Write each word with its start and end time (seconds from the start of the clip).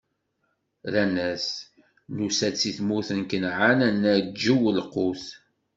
Rran-as: 0.93 1.45
Nusa-d 2.15 2.55
si 2.61 2.71
tmurt 2.77 3.09
n 3.19 3.21
Kanɛan, 3.29 3.79
ad 3.87 3.93
naǧew 4.01 4.63
lqut. 4.77 5.25